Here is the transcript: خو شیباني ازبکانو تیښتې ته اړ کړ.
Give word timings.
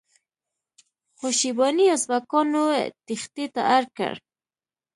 خو 1.17 1.27
شیباني 1.39 1.85
ازبکانو 1.95 2.63
تیښتې 3.05 3.45
ته 3.53 3.61
اړ 3.75 3.83
کړ. 3.97 4.13